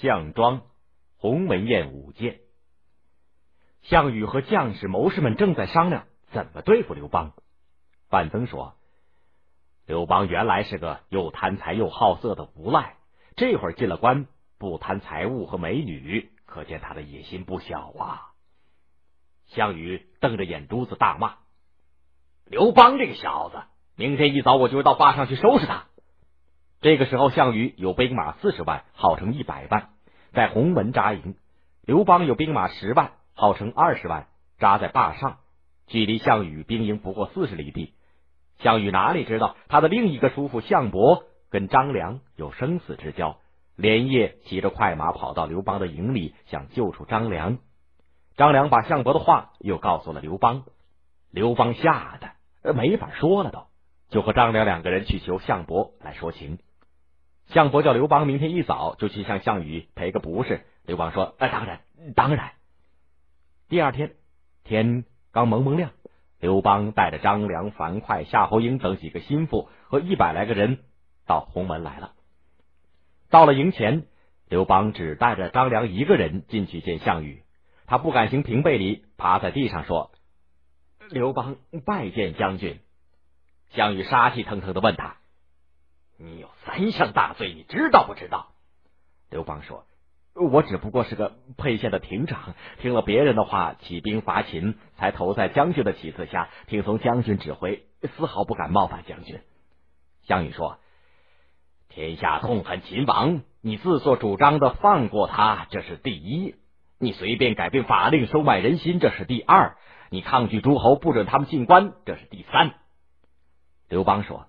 [0.00, 0.60] 项庄
[1.16, 2.40] 鸿门宴舞剑。
[3.80, 7.32] 项羽和将士谋士们正在商量怎么对付刘邦。
[8.10, 8.74] 范增说
[9.86, 12.96] ：“刘邦原来是个又贪财又好色的无赖，
[13.36, 14.26] 这会儿进了关，
[14.58, 18.32] 不贪财物和美女，可见他的野心不小啊。”
[19.48, 21.36] 项羽瞪着眼珠子大骂
[22.44, 23.62] ：“刘邦这个小子，
[23.94, 25.86] 明天一早我就到坝上去收拾他。”
[26.82, 29.94] 这个时候，项羽有兵马四十万，号称一百万，
[30.36, 31.34] 在鸿门扎营；
[31.80, 34.26] 刘邦有兵马十万，号称二十万，
[34.58, 35.38] 扎在坝上，
[35.86, 37.94] 距离项羽兵营不过四十里地。
[38.58, 43.38] 项羽哪里知道，他的另一个叔父项伯跟张良有生死之交，
[43.76, 47.56] 连夜骑着快马跑到刘邦的营里，想救出张良。
[48.36, 50.64] 张良把项伯的话又告诉了刘邦，
[51.30, 52.18] 刘邦吓
[52.62, 53.66] 得没法说了，都
[54.10, 56.58] 就和张良两个人去求项伯来说情。
[57.48, 60.64] 项伯叫刘邦明天一早就去向项羽赔个不是。
[60.84, 61.80] 刘邦说：“那当然，
[62.14, 62.52] 当然。”
[63.68, 64.14] 第二天
[64.64, 65.90] 天刚蒙蒙亮，
[66.38, 70.84] 刘邦带着张良、樊哙、夏侯婴等几个心腹和一百来个人
[71.26, 72.12] 到鸿门来了。
[73.30, 74.06] 到了营前，
[74.48, 77.42] 刘邦只带着张良一个人进去见项羽，
[77.86, 80.12] 他不敢行平背礼，趴在地上说
[81.10, 82.80] ：“刘邦拜见将军。”
[83.70, 85.16] 项羽杀气腾腾的问他。
[86.18, 88.48] 你有三项大罪，你知道不知道？
[89.30, 89.86] 刘邦说
[90.34, 99.40] ：“我只不过是个沛县的亭长，听了别人的话，起兵伐秦，才投在将军的旗帜下，听从将军指挥，丝毫不敢冒犯将军。”
[100.28, 100.78] 项羽说
[101.88, 106.56] ：“天下痛恨秦王，你自作主张的放过他，这是第一；
[106.98, 109.76] 你随便改变法令，收买人心，这是第二；
[110.10, 112.74] 你抗拒诸侯，不准他们进关，这是第三。”
[113.88, 114.46] 刘邦说。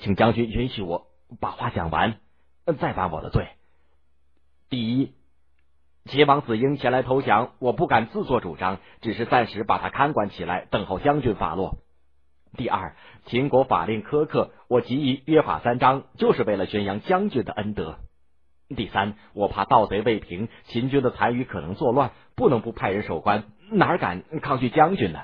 [0.00, 1.08] 请将军允许我
[1.40, 2.18] 把话讲完，
[2.78, 3.48] 再犯我的罪。
[4.68, 5.14] 第一，
[6.06, 11.78] 秦王子婴前来投降，我不敢自作主张，只是暂时把他看管起来，等候将军发落。
[12.56, 17.98] 第二，秦国法令苛刻，我急于约法三章，就是为了宣扬将军的恩德。
[18.68, 25.20] 第三，我怕盗贼未平，秦军的残余可能作乱，不能不派人守关，哪敢抗拒将军呢？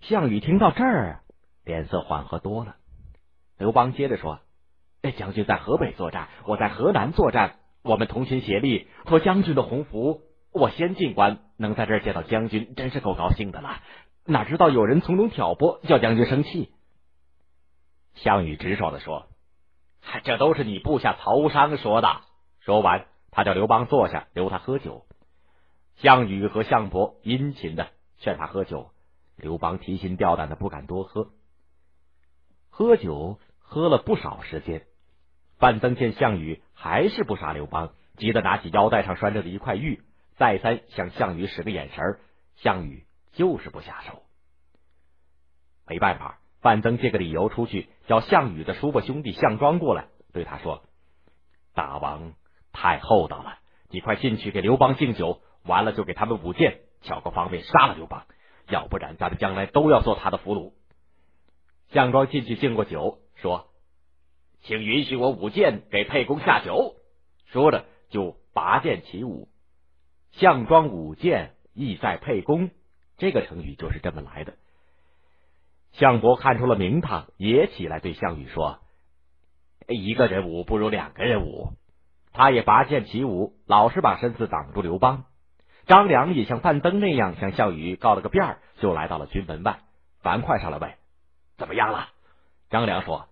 [0.00, 1.20] 项羽听到这儿，
[1.64, 2.76] 脸色缓和多了。
[3.62, 4.40] 刘邦接着说
[5.02, 13.80] ：“哎，将军在河北作战，我在河南作战，我们同心协力，托将军的鸿福，我先进关，能在这儿见到将军，真是够高兴的了。
[14.24, 16.72] 哪知道有人从中挑拨，叫将军生气。”
[18.16, 19.28] 项羽直爽的说
[20.24, 22.22] ：“这都是你部下曹商说的。”
[22.58, 25.06] 说完，他叫刘邦坐下，留他喝酒。
[25.98, 28.90] 项羽和项伯殷勤的劝他喝酒，
[29.36, 31.30] 刘邦提心吊胆的不敢多喝。
[32.68, 33.38] 喝酒。
[33.72, 34.82] 喝了不少时间，
[35.56, 40.02] 范增见项羽还是不杀刘邦，急得拿起腰带上拴着的一块玉，
[40.36, 42.18] 再三向项羽使个眼神
[42.56, 44.24] 项羽就是不下手。
[45.86, 50.82] 没办法，范增借个理由出去，叫项羽的叔伯兄弟项庄过来，对他说
[51.72, 52.34] ：“大王
[52.72, 53.56] 太厚道了，
[53.88, 58.26] 你快进去给刘邦敬酒，完了就给他们舞剑，巧个方便杀了刘邦，
[58.68, 60.74] 要不然咱们将来都要做他的俘虏。”
[61.88, 63.20] 项庄进去敬过酒。
[63.42, 63.66] 说
[64.62, 66.94] ：“请允许我舞剑给沛公下酒。”
[67.52, 69.48] 说着就拔剑起舞。
[70.30, 72.70] 项庄舞剑，意在沛公。
[73.18, 74.54] 这个成语就是这么来的。
[75.92, 78.78] 项伯看出了名堂，也起来对项羽说
[79.88, 81.72] ：“一个人舞不如两个人舞。”
[82.32, 85.26] 他也拔剑起舞，老是把身子挡住刘邦。
[85.86, 89.80] 张良也像范增那样向项羽告了个遍，就来到了军门外。
[90.22, 90.94] 樊哙上来问
[91.58, 92.08] ：“怎么样了？”
[92.70, 93.28] 张良说。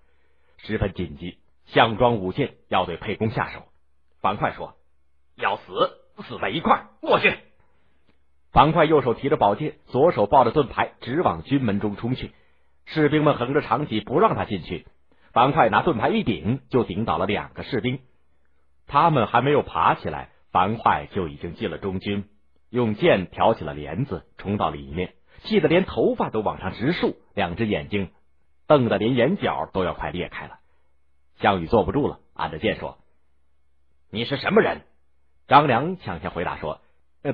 [0.63, 3.65] 十分紧急，项庄舞剑要对沛公下手。
[4.21, 4.77] 樊哙说
[5.37, 7.35] ：“要死，死在一块过去。”
[8.53, 12.33] 樊哙右手提着宝剑，左手抱着盾牌，直往军门中冲去。
[12.85, 14.87] 士兵们横着长戟，不让他进去。
[15.33, 18.01] 樊哙拿盾牌一顶，就顶倒了两个士兵。
[18.87, 22.29] 他们还没有爬起来，樊哙就已经进了中军，
[22.69, 25.15] 用剑挑起了帘子，冲到里面，
[25.45, 28.11] 气得连头发都往上直竖，两只眼睛。
[28.71, 30.61] 瞪得连眼角都要快裂开了，
[31.41, 32.99] 项羽坐不住了，按着剑说
[34.13, 34.83] ：“你是什么人？”
[35.49, 36.81] 张良抢先回答说：“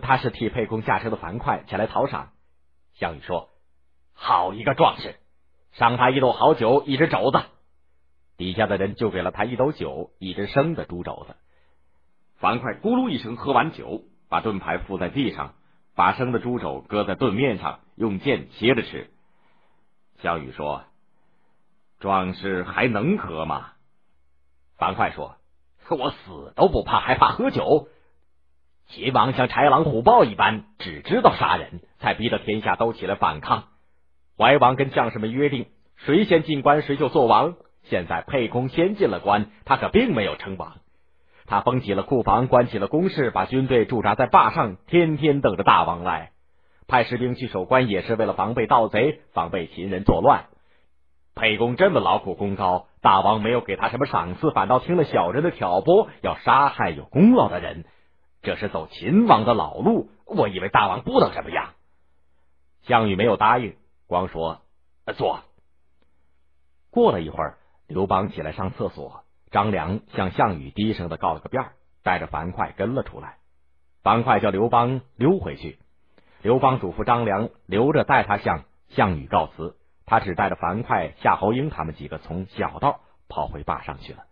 [0.01, 2.31] 他是替沛公下车的樊哙，前来讨赏。”
[2.97, 3.51] 项羽说
[4.17, 5.17] ：“好一个壮士，
[5.73, 7.39] 赏他一斗好酒，一只肘子。”
[8.39, 11.37] 底下的人就给了他一斗酒，一只生的猪肘子。
[12.39, 15.55] 樊哙咕噜一声喝完酒，把盾牌覆在地上，
[15.95, 19.11] 把生的猪肘搁在盾面上，用剑切着吃。
[20.23, 20.83] 项羽说。
[21.99, 23.73] 壮士还能喝吗？
[24.79, 25.37] 樊哙说
[25.89, 27.89] ：“我死都不怕，还怕喝酒。
[28.89, 33.65] 秦王像豺狼虎豹一般，只知道杀人，才逼得天下都起来反抗。
[34.37, 35.67] 怀王跟将士们约定，
[35.97, 37.55] 谁先进关，谁就做王。
[37.85, 40.77] 现在沛公先进了关，他可并没有称王。
[41.47, 46.33] 他封起了库房，关起了宫室，把军队驻扎在坝上，天天等着大王来。
[46.89, 50.47] 派士兵去守关，也是为了防备盗贼，防备秦人作乱。
[51.37, 57.85] 沛公这么劳苦功高，大王没有给他什么赏赐，反倒听了小人的挑拨，要杀害有功劳的人。
[58.41, 61.75] 这是走秦王的老路，我以为大王不能这么样。
[62.85, 64.63] 项羽没有答应，光说
[65.15, 65.41] 坐。
[66.91, 71.67] 过了一会儿，刘邦起来上厕所，张良向项羽低声的告了个便，
[72.03, 73.37] 带着樊哙跟了出来。
[74.03, 75.79] 樊哙叫刘邦溜回去，
[76.41, 84.25] 刘邦嘱咐张良留着带他向项羽告辞，他只带着樊哙、夏侯婴他们几个从小道跑回坝上去了。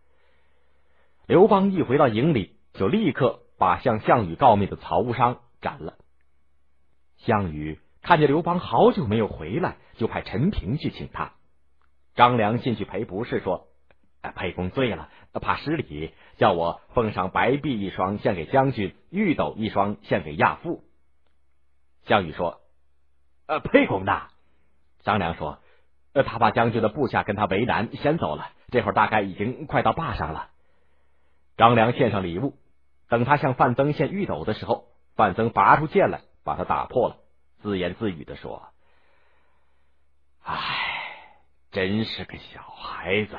[1.26, 3.40] 刘邦一回到营里，就立刻。
[3.56, 5.94] 把向项羽告密的曹无伤斩了。
[7.18, 11.34] 项羽看见刘邦好久没有回来，就派陈平去请他。
[12.16, 13.68] 张良进去赔不是，说
[14.34, 20.82] ：“沛公醉了，怕失礼，叫我奉上白璧一双献给将军，玉斗一双献给亚父。”
[22.06, 22.60] 项羽说
[23.46, 24.22] ：“呃，沛公呢？”
[25.04, 25.60] 张良说
[26.14, 28.50] ：“呃，他把将军的部下跟他为难，先走了。
[28.70, 30.48] 这会儿大概已经快到坝上了。”
[31.58, 32.54] 张良献上礼物。
[33.06, 37.16] 等他向范增献玉斗的时候，范增拔出剑来，把他打破了，
[37.60, 38.70] 自言自语的说
[40.42, 40.56] ：“唉，
[41.70, 43.36] 真是个小孩子，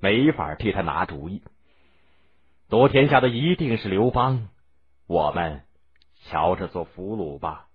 [0.00, 1.42] 没法替他拿主意。
[2.68, 4.48] 夺天下的一定是刘邦，
[5.06, 5.62] 我们
[6.24, 7.66] 瞧着做俘虏吧。”